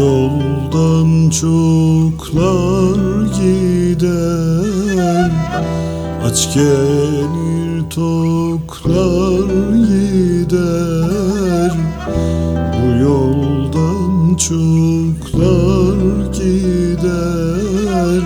yoldan 0.00 1.30
çoklar 1.30 2.98
gider. 3.40 5.30
Aç 6.26 6.54
gelir 6.54 7.90
toklar 7.90 9.48
gider. 9.88 11.72
Bu 12.76 12.86
yoldan 13.02 14.36
çoklar 14.36 15.98
gider. 16.32 18.22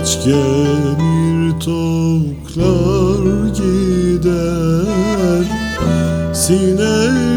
Aç 0.00 0.24
gelir 0.24 1.60
toklar 1.60 3.22
gider. 3.54 5.44
Sinemi 6.34 7.31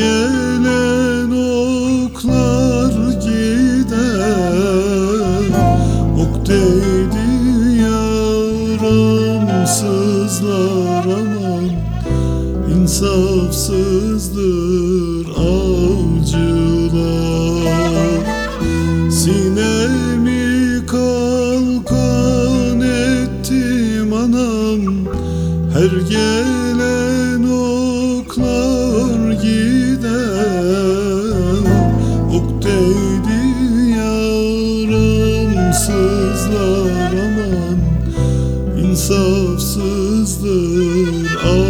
gelen 0.00 1.30
oklar 1.30 2.92
gider. 3.24 4.64
Ok 6.18 6.34
değdi 6.46 7.30
yaramsızlar 7.82 9.44
aman 11.04 11.66
İnsafsızdır 12.74 14.40
avcılar. 15.36 16.80
Sinemi 19.10 20.86
kalkan 20.86 22.80
ettim 22.80 24.12
anam 24.12 24.82
Her 25.72 25.92
gelen 26.10 26.59
İnsafsızdır 39.10 40.50
avcılar 41.44 41.69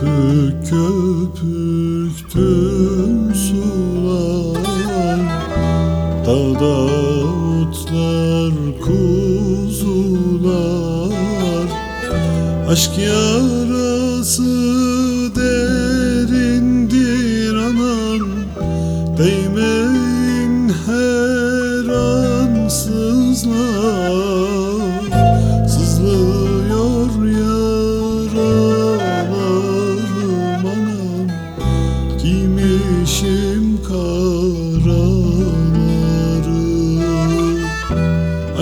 Köpük 0.00 0.68
köpüktür 0.70 1.34
sular 3.34 4.64
Dağda 6.26 7.04
otlar 7.64 8.52
kuzular. 8.84 11.12
Aşk 12.68 12.90
yarası 12.98 14.44
derindir 15.36 17.54
anan 17.54 18.22
Değmeyin 19.18 20.72
her 20.86 21.86
an 21.94 22.68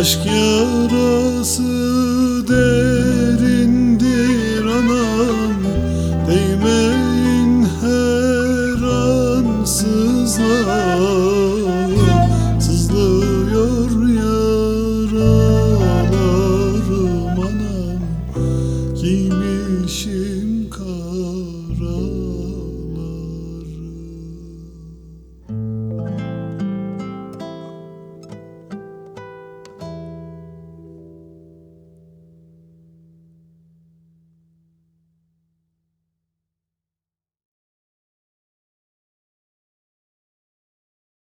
Aşk 0.03 0.27
yarası 0.27 1.82